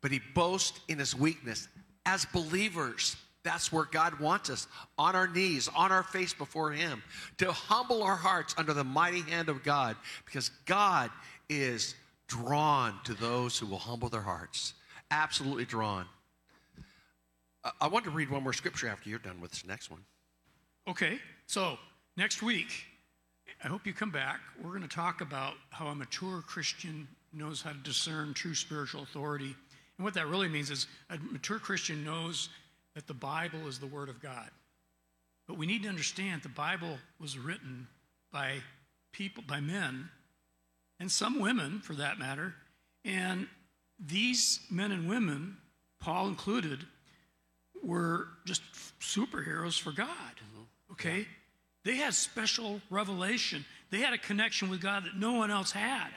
but 0.05 0.13
he 0.13 0.21
boasts 0.35 0.79
in 0.87 0.99
his 0.99 1.17
weakness. 1.19 1.67
As 2.05 2.27
believers, 2.27 3.17
that's 3.45 3.71
where 3.71 3.85
God 3.85 4.19
wants 4.19 4.51
us 4.51 4.67
on 4.99 5.15
our 5.15 5.29
knees, 5.29 5.69
on 5.77 5.93
our 5.93 6.03
face 6.03 6.33
before 6.33 6.73
Him, 6.73 7.03
to 7.39 7.53
humble 7.53 8.03
our 8.03 8.17
hearts 8.17 8.55
under 8.57 8.73
the 8.73 8.85
mighty 8.85 9.21
hand 9.21 9.49
of 9.49 9.63
God, 9.63 9.97
because 10.25 10.51
God 10.65 11.11
is 11.49 11.95
drawn 12.27 12.99
to 13.05 13.15
those 13.15 13.59
who 13.59 13.67
will 13.67 13.79
humble 13.79 14.09
their 14.09 14.23
hearts. 14.23 14.75
Absolutely 15.11 15.67
drawn. 15.67 16.07
Uh, 17.63 17.71
I 17.81 17.89
want 17.89 18.05
to 18.07 18.11
read 18.11 18.31
one 18.31 18.43
more 18.43 18.55
scripture 18.55 18.89
after 18.89 19.11
you're 19.11 19.19
done 19.19 19.41
with 19.41 19.51
this 19.51 19.65
next 19.67 19.91
one. 19.91 20.01
Okay, 20.89 21.19
so 21.47 21.79
next 22.17 22.43
week, 22.43 22.69
I 23.63 23.69
hope 23.69 23.87
you 23.87 23.93
come 23.93 24.11
back. 24.11 24.41
We're 24.63 24.71
going 24.71 24.83
to 24.83 24.89
talk 24.89 25.21
about 25.21 25.55
how 25.71 25.87
a 25.89 25.95
mature 25.95 26.43
Christian 26.47 27.07
knows 27.33 27.61
how 27.61 27.73
to 27.73 27.79
discern 27.79 28.33
true 28.33 28.55
spiritual 28.55 29.03
authority 29.03 29.55
and 29.99 30.05
what 30.05 30.15
that 30.15 30.27
really 30.27 30.49
means 30.49 30.71
is 30.71 30.87
a 31.11 31.19
mature 31.31 31.59
Christian 31.59 32.05
knows 32.05 32.49
that 32.95 33.07
the 33.07 33.15
Bible 33.15 33.67
is 33.67 33.79
the 33.79 33.87
Word 33.87 34.09
of 34.09 34.21
God. 34.21 34.51
But 35.47 35.59
we 35.59 35.67
need 35.67 35.83
to 35.83 35.89
understand 35.89 36.43
the 36.43 36.49
Bible 36.49 36.99
was 37.21 37.39
written 37.39 37.87
by 38.33 38.55
people, 39.13 39.45
by 39.47 39.61
men, 39.61 40.09
and 40.99 41.11
some 41.11 41.41
women 41.41 41.81
for 41.81 41.95
that 41.95 42.19
matter. 42.19 42.55
And 43.05 43.47
these 43.99 44.61
men 44.71 44.93
and 44.93 45.09
women, 45.09 45.57
Paul 46.01 46.29
included, 46.29 46.81
were 47.83 48.29
just 48.47 48.63
superheroes 49.01 49.79
for 49.79 49.93
God. 49.93 50.09
Mm-hmm. 50.09 50.93
Okay? 50.93 51.19
Yeah. 51.19 51.25
They 51.85 51.97
had 51.97 52.15
special 52.15 52.81
revelation. 52.89 53.65
They 53.91 53.99
had 53.99 54.15
a 54.15 54.19
connection 54.19 54.71
with 54.71 54.81
God 54.81 55.05
that 55.05 55.17
no 55.17 55.35
one 55.35 55.51
else 55.51 55.71
had. 55.71 56.09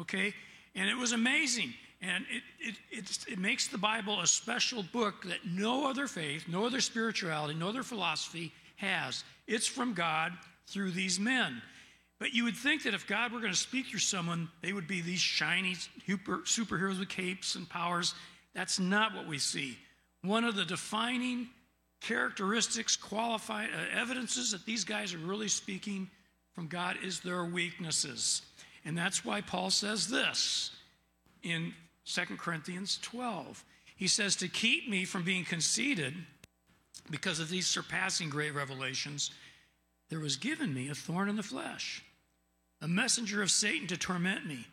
Okay? 0.00 0.32
And 0.74 0.88
it 0.88 0.96
was 0.96 1.12
amazing. 1.12 1.74
And 2.02 2.24
it, 2.60 2.74
it, 2.90 3.18
it 3.28 3.38
makes 3.38 3.68
the 3.68 3.78
Bible 3.78 4.20
a 4.20 4.26
special 4.26 4.82
book 4.82 5.24
that 5.24 5.44
no 5.46 5.88
other 5.88 6.06
faith, 6.06 6.46
no 6.48 6.64
other 6.64 6.80
spirituality, 6.80 7.54
no 7.54 7.68
other 7.68 7.82
philosophy 7.82 8.52
has. 8.76 9.22
It's 9.46 9.66
from 9.66 9.92
God 9.92 10.32
through 10.66 10.92
these 10.92 11.20
men. 11.20 11.60
But 12.18 12.32
you 12.32 12.44
would 12.44 12.56
think 12.56 12.84
that 12.84 12.94
if 12.94 13.06
God 13.06 13.32
were 13.32 13.40
going 13.40 13.52
to 13.52 13.58
speak 13.58 13.86
through 13.86 14.00
someone, 14.00 14.48
they 14.62 14.72
would 14.72 14.86
be 14.86 15.00
these 15.00 15.20
shiny 15.20 15.74
super, 16.06 16.38
superheroes 16.38 16.98
with 16.98 17.08
capes 17.08 17.54
and 17.54 17.68
powers. 17.68 18.14
That's 18.54 18.78
not 18.78 19.14
what 19.14 19.26
we 19.26 19.38
see. 19.38 19.78
One 20.22 20.44
of 20.44 20.54
the 20.54 20.64
defining 20.64 21.48
characteristics, 22.00 22.96
qualified 22.96 23.68
uh, 23.70 23.98
evidences 23.98 24.52
that 24.52 24.64
these 24.64 24.84
guys 24.84 25.14
are 25.14 25.18
really 25.18 25.48
speaking 25.48 26.10
from 26.54 26.66
God 26.66 26.96
is 27.02 27.20
their 27.20 27.44
weaknesses. 27.44 28.42
And 28.84 28.96
that's 28.96 29.24
why 29.24 29.40
Paul 29.40 29.70
says 29.70 30.08
this 30.08 30.70
in 31.42 31.74
2 32.06 32.36
Corinthians 32.38 32.98
12. 33.02 33.64
He 33.96 34.08
says, 34.08 34.36
To 34.36 34.48
keep 34.48 34.88
me 34.88 35.04
from 35.04 35.24
being 35.24 35.44
conceited 35.44 36.14
because 37.10 37.40
of 37.40 37.48
these 37.50 37.66
surpassing 37.66 38.30
great 38.30 38.54
revelations, 38.54 39.30
there 40.08 40.20
was 40.20 40.36
given 40.36 40.74
me 40.74 40.88
a 40.88 40.94
thorn 40.94 41.28
in 41.28 41.36
the 41.36 41.42
flesh, 41.42 42.02
a 42.80 42.88
messenger 42.88 43.42
of 43.42 43.50
Satan 43.50 43.86
to 43.88 43.96
torment 43.96 44.46
me. 44.46 44.66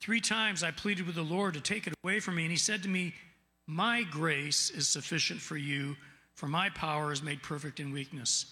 Three 0.00 0.20
times 0.20 0.62
I 0.62 0.70
pleaded 0.70 1.06
with 1.06 1.16
the 1.16 1.22
Lord 1.22 1.54
to 1.54 1.60
take 1.60 1.86
it 1.86 1.94
away 2.02 2.20
from 2.20 2.36
me, 2.36 2.42
and 2.44 2.50
he 2.50 2.56
said 2.56 2.82
to 2.84 2.88
me, 2.88 3.14
My 3.66 4.02
grace 4.02 4.70
is 4.70 4.88
sufficient 4.88 5.40
for 5.40 5.56
you, 5.56 5.96
for 6.34 6.48
my 6.48 6.70
power 6.70 7.12
is 7.12 7.22
made 7.22 7.42
perfect 7.42 7.80
in 7.80 7.92
weakness. 7.92 8.46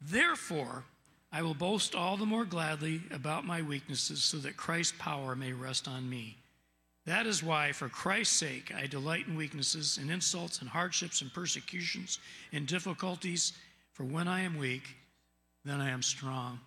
Therefore, 0.00 0.84
I 1.30 1.42
will 1.42 1.54
boast 1.54 1.94
all 1.94 2.16
the 2.16 2.26
more 2.26 2.44
gladly 2.44 3.02
about 3.12 3.46
my 3.46 3.62
weaknesses, 3.62 4.24
so 4.24 4.38
that 4.38 4.56
Christ's 4.56 4.96
power 4.98 5.36
may 5.36 5.52
rest 5.52 5.86
on 5.86 6.10
me. 6.10 6.39
That 7.06 7.26
is 7.26 7.42
why, 7.42 7.72
for 7.72 7.88
Christ's 7.88 8.36
sake, 8.36 8.72
I 8.76 8.86
delight 8.86 9.26
in 9.26 9.34
weaknesses, 9.34 9.98
in 10.00 10.10
insults, 10.10 10.60
and 10.60 10.68
hardships, 10.68 11.22
and 11.22 11.32
persecutions, 11.32 12.18
and 12.52 12.66
difficulties. 12.66 13.54
For 13.92 14.04
when 14.04 14.28
I 14.28 14.42
am 14.42 14.58
weak, 14.58 14.82
then 15.64 15.80
I 15.80 15.90
am 15.90 16.02
strong. 16.02 16.60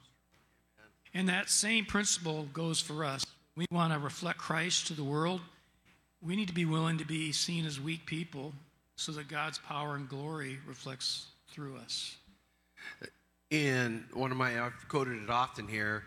And 1.13 1.30
that 1.30 1.50
same 1.50 1.86
principle 1.86 2.48
goes 2.54 2.80
for 2.82 3.06
us. 3.06 3.25
We 3.56 3.68
want 3.72 3.94
to 3.94 4.00
reflect 4.00 4.40
Christ 4.40 4.88
to 4.88 4.94
the 4.94 5.04
world. 5.04 5.42
We 6.22 6.36
need 6.36 6.48
to 6.48 6.54
be 6.54 6.66
willing 6.66 6.98
to 6.98 7.06
be 7.06 7.32
seen 7.32 7.66
as 7.66 7.80
weak 7.80 8.06
people 8.06 8.54
so 8.96 9.12
that 9.12 9.28
God's 9.28 9.60
power 9.60 9.96
and 9.96 10.10
glory 10.10 10.58
reflects 10.66 11.28
through 11.50 11.78
us. 11.78 12.16
In 13.52 14.06
one 14.13 14.32
of 14.32 14.38
my, 14.38 14.60
I've 14.60 14.88
quoted 14.88 15.22
it 15.22 15.30
often 15.30 15.68
here 15.68 16.04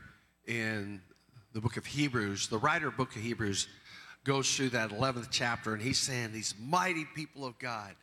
in 0.46 1.00
the 1.52 1.60
book 1.60 1.76
of 1.76 1.86
Hebrews, 1.86 2.48
the 2.48 2.58
writer 2.58 2.88
of 2.88 2.96
book 2.96 3.14
of 3.14 3.22
Hebrews 3.22 3.68
goes 4.26 4.54
through 4.54 4.70
that 4.70 4.90
11th 4.90 5.28
chapter, 5.30 5.72
and 5.72 5.80
he's 5.80 5.98
saying 5.98 6.32
these 6.32 6.54
mighty 6.60 7.06
people 7.14 7.46
of 7.46 7.56
God. 7.58 7.94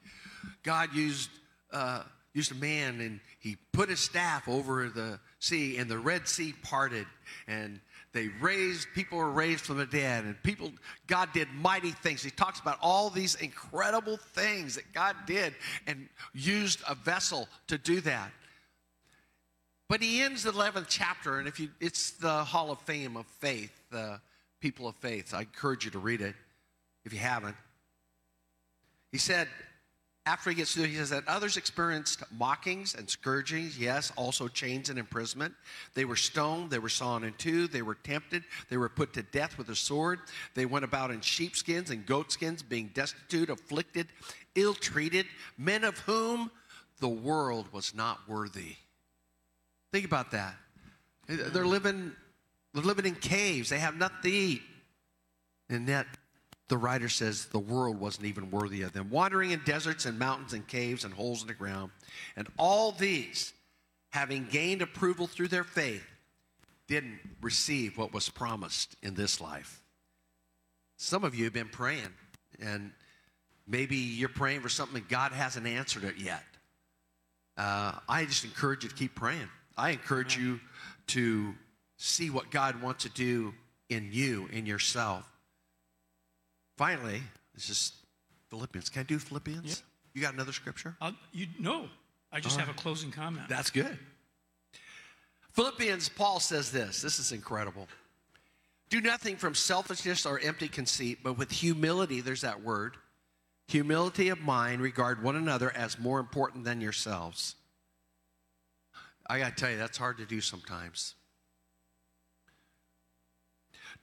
God 0.63 0.93
used 0.95 1.29
uh, 1.71 2.03
used 2.33 2.51
a 2.51 2.55
man 2.55 2.99
and 2.99 3.19
he 3.39 3.57
put 3.73 3.89
his 3.89 3.99
staff 3.99 4.47
over 4.47 4.89
the 4.89 5.19
sea 5.39 5.77
and 5.77 5.89
the 5.89 5.97
Red 5.97 6.27
Sea 6.27 6.53
parted 6.63 7.05
and 7.47 7.79
they 8.11 8.29
raised 8.41 8.87
people 8.95 9.17
were 9.17 9.31
raised 9.31 9.65
from 9.65 9.77
the 9.77 9.85
dead 9.85 10.23
and 10.23 10.41
people 10.43 10.71
God 11.07 11.29
did 11.33 11.47
mighty 11.53 11.91
things. 11.91 12.23
He 12.23 12.31
talks 12.31 12.59
about 12.59 12.77
all 12.81 13.09
these 13.09 13.35
incredible 13.35 14.17
things 14.17 14.75
that 14.75 14.91
God 14.93 15.15
did 15.27 15.53
and 15.85 16.09
used 16.33 16.81
a 16.87 16.95
vessel 16.95 17.47
to 17.67 17.77
do 17.77 18.01
that. 18.01 18.31
But 19.89 20.01
he 20.01 20.21
ends 20.21 20.43
the 20.43 20.51
11th 20.51 20.85
chapter 20.89 21.37
and 21.37 21.47
if 21.47 21.59
you 21.59 21.69
it's 21.79 22.11
the 22.11 22.43
Hall 22.43 22.71
of 22.71 22.79
Fame 22.79 23.15
of 23.15 23.27
faith, 23.27 23.71
the 23.91 24.19
people 24.63 24.87
of 24.87 24.95
faith. 24.95 25.33
I 25.33 25.41
encourage 25.41 25.83
you 25.83 25.91
to 25.91 25.99
read 25.99 26.21
it 26.21 26.35
if 27.03 27.11
you 27.11 27.19
haven't. 27.19 27.57
He 29.11 29.17
said, 29.17 29.49
after 30.25 30.49
he 30.49 30.55
gets 30.55 30.73
through, 30.73 30.85
he 30.85 30.95
says 30.95 31.09
that 31.09 31.27
others 31.27 31.57
experienced 31.57 32.23
mockings 32.31 32.95
and 32.95 33.09
scourgings, 33.09 33.77
yes, 33.77 34.13
also 34.15 34.47
chains 34.47 34.89
and 34.89 34.97
imprisonment. 34.97 35.53
They 35.95 36.05
were 36.05 36.15
stoned, 36.15 36.71
they 36.71 36.79
were 36.79 36.87
sawn 36.87 37.25
in 37.25 37.33
two, 37.33 37.67
they 37.67 37.81
were 37.81 37.95
tempted, 37.95 38.45
they 38.69 38.77
were 38.77 38.87
put 38.87 39.11
to 39.15 39.23
death 39.23 39.57
with 39.57 39.67
a 39.67 39.75
sword. 39.75 40.19
They 40.55 40.65
went 40.65 40.85
about 40.85 41.11
in 41.11 41.19
sheepskins 41.19 41.89
and 41.89 42.05
goatskins, 42.05 42.63
being 42.63 42.89
destitute, 42.93 43.49
afflicted, 43.49 44.07
ill 44.55 44.75
treated, 44.75 45.25
men 45.57 45.83
of 45.83 45.97
whom 45.99 46.49
the 47.01 47.09
world 47.09 47.67
was 47.73 47.93
not 47.93 48.19
worthy. 48.29 48.77
Think 49.91 50.05
about 50.05 50.31
that. 50.31 50.55
They're 51.27 51.67
living, 51.67 52.13
they're 52.73 52.83
living 52.83 53.05
in 53.05 53.15
caves, 53.15 53.69
they 53.69 53.79
have 53.79 53.95
nothing 53.95 54.17
to 54.23 54.31
eat. 54.31 54.61
And 55.69 55.87
yet, 55.87 56.07
the 56.69 56.77
writer 56.77 57.09
says 57.09 57.45
the 57.45 57.59
world 57.59 57.99
wasn't 57.99 58.25
even 58.25 58.49
worthy 58.49 58.81
of 58.81 58.93
them, 58.93 59.09
wandering 59.09 59.51
in 59.51 59.61
deserts 59.65 60.05
and 60.05 60.17
mountains 60.17 60.53
and 60.53 60.67
caves 60.67 61.03
and 61.03 61.13
holes 61.13 61.41
in 61.41 61.47
the 61.47 61.53
ground. 61.53 61.91
And 62.35 62.47
all 62.57 62.91
these, 62.91 63.53
having 64.09 64.47
gained 64.49 64.81
approval 64.81 65.27
through 65.27 65.49
their 65.49 65.63
faith, 65.63 66.05
didn't 66.87 67.19
receive 67.41 67.97
what 67.97 68.13
was 68.13 68.29
promised 68.29 68.95
in 69.01 69.13
this 69.13 69.39
life. 69.39 69.81
Some 70.97 71.23
of 71.23 71.35
you 71.35 71.43
have 71.45 71.53
been 71.53 71.69
praying, 71.69 72.13
and 72.61 72.91
maybe 73.67 73.95
you're 73.95 74.29
praying 74.29 74.61
for 74.61 74.69
something 74.69 75.03
God 75.09 75.31
hasn't 75.31 75.67
answered 75.67 76.03
it 76.03 76.17
yet. 76.17 76.43
Uh, 77.57 77.93
I 78.09 78.25
just 78.25 78.43
encourage 78.43 78.83
you 78.83 78.89
to 78.89 78.95
keep 78.95 79.15
praying. 79.15 79.49
I 79.77 79.91
encourage 79.91 80.37
you 80.37 80.59
to 81.07 81.53
see 82.03 82.29
what 82.29 82.51
God 82.51 82.81
wants 82.81 83.03
to 83.03 83.09
do 83.09 83.53
in 83.89 84.09
you, 84.11 84.49
in 84.51 84.65
yourself. 84.65 85.23
Finally, 86.77 87.21
this 87.55 87.69
is 87.69 87.93
Philippians. 88.49 88.89
Can 88.89 89.01
I 89.01 89.03
do 89.03 89.17
Philippians? 89.17 89.69
Yep. 89.69 89.77
You 90.13 90.21
got 90.21 90.33
another 90.33 90.51
scripture? 90.51 90.95
I'll, 90.99 91.15
you 91.31 91.47
no, 91.59 91.87
I 92.31 92.39
just 92.39 92.59
have 92.59 92.67
a 92.67 92.71
uh, 92.71 92.75
closing 92.75 93.09
comment. 93.09 93.47
That's 93.47 93.69
good. 93.69 93.97
Philippians, 95.53 96.09
Paul 96.09 96.39
says 96.39 96.71
this. 96.71 97.01
This 97.01 97.19
is 97.19 97.31
incredible. 97.31 97.87
Do 98.89 98.99
nothing 98.99 99.37
from 99.37 99.55
selfishness 99.55 100.25
or 100.25 100.39
empty 100.39 100.67
conceit, 100.67 101.19
but 101.23 101.37
with 101.37 101.51
humility, 101.51 102.21
there's 102.21 102.41
that 102.41 102.63
word, 102.63 102.97
humility 103.67 104.29
of 104.29 104.41
mind, 104.41 104.81
regard 104.81 105.23
one 105.23 105.35
another 105.35 105.71
as 105.75 105.97
more 105.97 106.19
important 106.19 106.65
than 106.65 106.81
yourselves. 106.81 107.55
I 109.27 109.39
got 109.39 109.55
to 109.55 109.63
tell 109.63 109.71
you, 109.71 109.77
that's 109.77 109.97
hard 109.97 110.17
to 110.17 110.25
do 110.25 110.41
sometimes. 110.41 111.15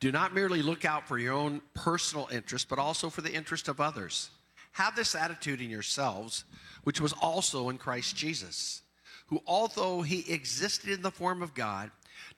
Do 0.01 0.11
not 0.11 0.35
merely 0.35 0.63
look 0.63 0.87
out 0.87 1.07
for 1.07 1.19
your 1.19 1.35
own 1.35 1.61
personal 1.75 2.29
interest, 2.33 2.69
but 2.69 2.79
also 2.79 3.11
for 3.11 3.21
the 3.21 3.33
interest 3.33 3.69
of 3.69 3.81
others. 3.81 4.31
Have 4.73 4.97
this 4.97 5.15
attitude 5.15 5.61
in 5.61 5.69
yourselves, 5.69 6.45
which 6.85 7.01
was 7.01 7.13
also 7.21 7.69
in 7.69 7.77
Christ 7.77 8.17
Jesus, 8.17 8.81
who, 9.27 9.43
although 9.47 10.01
he 10.01 10.33
existed 10.33 10.89
in 10.91 11.03
the 11.03 11.11
form 11.11 11.43
of 11.43 11.55
God, 11.55 11.91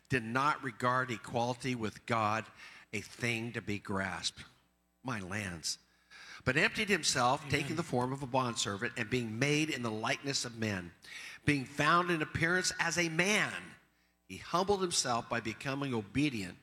did 0.09 0.25
not 0.25 0.63
regard 0.65 1.11
equality 1.11 1.77
with 1.77 2.05
God 2.05 2.45
a 2.93 3.01
thing 3.01 3.53
to 3.53 3.63
be 3.63 3.79
grasped. 3.79 4.43
My 5.05 5.21
lands. 5.21 5.79
But 6.45 6.57
emptied 6.57 6.89
himself, 6.89 7.49
taking 7.49 7.77
the 7.77 7.83
form 7.85 8.13
of 8.13 8.23
a 8.23 8.27
bondservant, 8.27 8.95
and 8.97 9.09
being 9.09 9.39
made 9.39 9.71
in 9.71 9.83
the 9.83 9.91
likeness 9.91 10.45
of 10.45 10.59
men, 10.59 10.91
being 11.45 11.65
found 11.65 12.11
in 12.11 12.23
appearance 12.23 12.73
as 12.81 12.99
a 12.99 13.09
man, 13.09 13.53
he 14.27 14.39
humbled 14.39 14.81
himself 14.81 15.29
by 15.29 15.41
becoming 15.41 15.95
obedient 15.95 16.57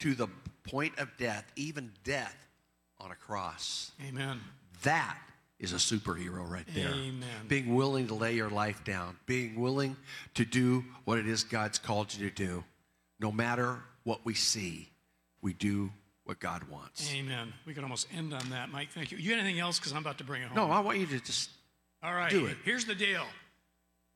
to 0.00 0.14
the 0.14 0.28
point 0.68 0.98
of 0.98 1.08
death, 1.16 1.50
even 1.56 1.92
death 2.04 2.36
on 2.98 3.10
a 3.10 3.14
cross. 3.14 3.92
Amen. 4.06 4.40
That 4.82 5.18
is 5.58 5.72
a 5.72 5.76
superhero 5.76 6.48
right 6.48 6.66
there. 6.74 6.88
Amen. 6.88 7.46
Being 7.48 7.74
willing 7.74 8.08
to 8.08 8.14
lay 8.14 8.34
your 8.34 8.50
life 8.50 8.84
down, 8.84 9.16
being 9.26 9.60
willing 9.60 9.96
to 10.34 10.44
do 10.44 10.84
what 11.04 11.18
it 11.18 11.26
is 11.26 11.44
God's 11.44 11.78
called 11.78 12.14
you 12.14 12.28
to 12.28 12.34
do. 12.34 12.64
No 13.20 13.30
matter 13.30 13.78
what 14.02 14.20
we 14.24 14.34
see, 14.34 14.90
we 15.40 15.52
do 15.52 15.90
what 16.24 16.40
God 16.40 16.64
wants. 16.70 17.12
Amen. 17.14 17.52
We 17.66 17.74
could 17.74 17.82
almost 17.82 18.08
end 18.14 18.34
on 18.34 18.50
that, 18.50 18.70
Mike. 18.70 18.90
Thank 18.90 19.12
you. 19.12 19.18
You 19.18 19.30
got 19.30 19.40
anything 19.40 19.60
else? 19.60 19.78
Because 19.78 19.92
I'm 19.92 19.98
about 19.98 20.18
to 20.18 20.24
bring 20.24 20.42
it 20.42 20.48
home. 20.48 20.56
No, 20.56 20.70
I 20.72 20.80
want 20.80 20.98
you 20.98 21.06
to 21.06 21.20
just 21.20 21.50
All 22.02 22.14
right. 22.14 22.30
do 22.30 22.46
it. 22.46 22.56
Here's 22.64 22.84
the 22.84 22.94
deal. 22.94 23.24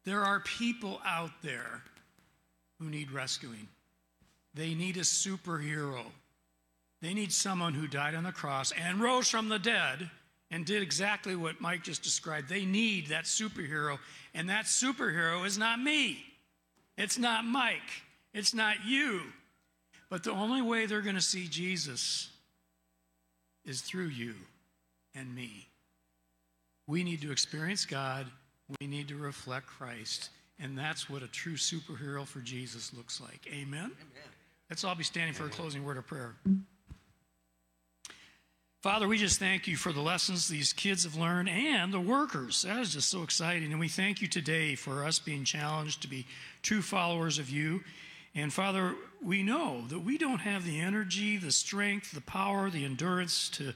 There 0.05 0.25
are 0.25 0.41
people 0.41 1.01
out 1.07 1.31
there 1.43 1.83
who 2.79 2.89
need 2.89 3.11
rescuing. 3.11 3.69
They 4.55 4.75
need 4.75 4.97
a 4.97 5.01
superhero. 5.01 6.03
They 7.01 7.15
need 7.15 7.33
someone 7.33 7.75
who 7.75 7.87
died 7.87 8.15
on 8.15 8.25
the 8.25 8.33
cross 8.33 8.73
and 8.73 9.01
rose 9.01 9.29
from 9.29 9.49
the 9.49 9.59
dead 9.59 10.11
and 10.51 10.65
did 10.65 10.83
exactly 10.83 11.37
what 11.37 11.61
Mike 11.61 11.85
just 11.85 12.03
described. 12.03 12.49
They 12.49 12.65
need 12.65 13.09
that 13.09 13.25
superhero, 13.25 13.99
and 14.35 14.49
that 14.49 14.65
superhero 14.65 15.47
is 15.47 15.59
not 15.59 15.79
me. 15.79 16.25
It's 16.97 17.19
not 17.19 17.45
Mike. 17.45 18.03
It's 18.35 18.55
not 18.55 18.77
you. 18.85 19.23
But 20.11 20.25
the 20.25 20.33
only 20.33 20.63
way 20.63 20.87
they're 20.87 21.03
going 21.03 21.15
to 21.17 21.21
see 21.21 21.47
Jesus 21.47 22.31
is 23.65 23.83
through 23.83 24.09
you 24.09 24.35
and 25.15 25.35
me. 25.35 25.69
We 26.87 27.05
need 27.05 27.21
to 27.21 27.31
experience 27.31 27.85
God. 27.85 28.27
We 28.81 28.87
need 28.87 29.09
to 29.09 29.17
reflect 29.17 29.67
Christ. 29.67 30.31
And 30.59 30.77
that's 30.77 31.09
what 31.09 31.23
a 31.23 31.29
true 31.29 31.57
superhero 31.57 32.27
for 32.27 32.41
Jesus 32.41 32.93
looks 32.95 33.21
like. 33.21 33.47
Amen? 33.53 33.93
Let's 34.71 34.85
all 34.85 34.95
be 34.95 35.05
standing 35.05 35.33
for 35.33 35.47
a 35.47 35.49
closing 35.49 35.83
word 35.83 35.97
of 35.97 36.07
prayer. 36.07 36.35
Father, 38.83 39.09
we 39.09 39.17
just 39.17 39.39
thank 39.39 39.67
you 39.67 39.77
for 39.77 39.93
the 39.93 40.03
lessons 40.03 40.47
these 40.47 40.75
kids 40.75 41.05
have 41.05 41.17
learned 41.17 41.49
and 41.49 41.93
the 41.93 42.01
workers. 42.01 42.63
That 42.63 42.79
is 42.79 42.93
just 42.93 43.09
so 43.09 43.23
exciting. 43.23 43.73
And 43.73 43.81
we 43.81 43.89
thank 43.89 44.21
you 44.21 44.29
today 44.29 44.75
for 44.75 45.05
us 45.05 45.19
being 45.19 45.45
challenged 45.45 46.03
to 46.03 46.09
be 46.09 46.27
true 46.63 46.83
followers 46.83 47.39
of 47.39 47.49
you. 47.49 47.83
And 48.35 48.53
Father, 48.53 48.95
we 49.25 49.43
know 49.43 49.85
that 49.89 50.01
we 50.01 50.19
don't 50.19 50.41
have 50.41 50.67
the 50.67 50.81
energy, 50.81 51.39
the 51.39 51.51
strength, 51.51 52.13
the 52.13 52.21
power, 52.21 52.69
the 52.69 52.85
endurance 52.85 53.49
to 53.51 53.73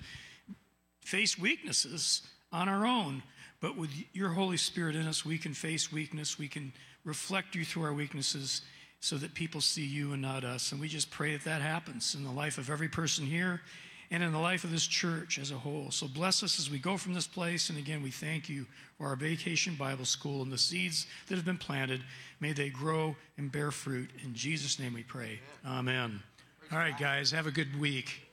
face 1.00 1.38
weaknesses 1.38 2.22
on 2.52 2.68
our 2.68 2.86
own. 2.86 3.22
But 3.60 3.78
with 3.78 3.90
your 4.12 4.30
Holy 4.30 4.58
Spirit 4.58 4.94
in 4.94 5.06
us, 5.06 5.24
we 5.24 5.38
can 5.38 5.54
face 5.54 5.90
weakness. 5.90 6.38
We 6.38 6.48
can 6.48 6.72
reflect 7.02 7.54
you 7.54 7.64
through 7.64 7.84
our 7.84 7.94
weaknesses 7.94 8.60
so 9.02 9.16
that 9.16 9.34
people 9.34 9.60
see 9.60 9.84
you 9.84 10.12
and 10.12 10.22
not 10.22 10.44
us. 10.44 10.70
And 10.70 10.80
we 10.80 10.86
just 10.86 11.10
pray 11.10 11.32
that 11.32 11.44
that 11.44 11.60
happens 11.60 12.14
in 12.14 12.22
the 12.22 12.30
life 12.30 12.56
of 12.56 12.70
every 12.70 12.88
person 12.88 13.26
here 13.26 13.60
and 14.12 14.22
in 14.22 14.30
the 14.30 14.38
life 14.38 14.62
of 14.62 14.70
this 14.70 14.86
church 14.86 15.40
as 15.40 15.50
a 15.50 15.58
whole. 15.58 15.90
So 15.90 16.06
bless 16.06 16.44
us 16.44 16.60
as 16.60 16.70
we 16.70 16.78
go 16.78 16.96
from 16.96 17.12
this 17.12 17.26
place. 17.26 17.68
And 17.68 17.78
again, 17.78 18.00
we 18.00 18.12
thank 18.12 18.48
you 18.48 18.64
for 18.96 19.08
our 19.08 19.16
vacation 19.16 19.74
Bible 19.74 20.04
school 20.04 20.40
and 20.42 20.52
the 20.52 20.58
seeds 20.58 21.08
that 21.26 21.34
have 21.34 21.44
been 21.44 21.58
planted. 21.58 22.00
May 22.38 22.52
they 22.52 22.68
grow 22.68 23.16
and 23.36 23.50
bear 23.50 23.72
fruit. 23.72 24.08
In 24.22 24.34
Jesus' 24.34 24.78
name 24.78 24.94
we 24.94 25.02
pray. 25.02 25.40
Amen. 25.66 26.22
All 26.70 26.78
right, 26.78 26.96
guys, 26.96 27.32
have 27.32 27.48
a 27.48 27.50
good 27.50 27.80
week. 27.80 28.31